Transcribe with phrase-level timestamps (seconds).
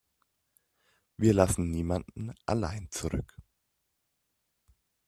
[1.15, 3.37] Wir lassen niemanden allein zurück.